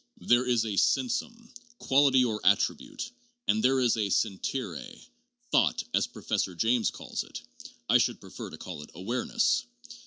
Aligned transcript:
There 0.19 0.47
as 0.47 0.65
a 0.65 0.77
sensum 0.77 1.49
(quality 1.77 2.25
or 2.25 2.43
attribute), 2.43 3.11
and 3.47 3.63
there 3.63 3.79
is 3.79 3.95
a 3.95 4.09
sentire 4.09 4.97
('thought,' 5.51 5.83
as 5.93 6.07
Professor 6.07 6.55
James 6.55 6.89
calls 6.89 7.23
it; 7.23 7.43
I 7.87 7.99
should 7.99 8.19
prefer 8.19 8.49
to 8.49 8.57
call 8.57 8.81
it 8.81 8.89
awareness) 8.95 9.65